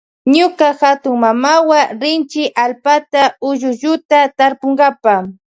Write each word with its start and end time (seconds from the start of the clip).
Ñuka 0.35 0.67
hatunmamawa 0.79 1.79
rinchi 2.01 2.43
allpama 2.63 3.23
ullulluta 3.49 4.19
tarpunkapa. 4.37 5.13